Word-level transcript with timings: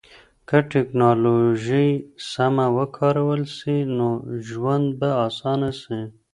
که 0.47 0.57
ټکنالوژي 0.71 1.89
سمه 2.31 2.65
وکارول 2.77 3.41
سي 3.57 3.75
نو 3.97 4.09
ژوند 4.49 4.85
به 4.99 5.09
اسانه 5.27 5.71
سي. 5.81 5.99